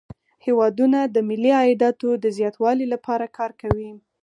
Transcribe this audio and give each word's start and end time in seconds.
هیوادونه 0.45 0.99
د 1.05 1.17
ملي 1.29 1.51
عایداتو 1.59 2.09
د 2.23 2.25
زیاتوالي 2.37 2.85
لپاره 2.93 3.25
کار 3.37 3.51
کوي 3.61 3.91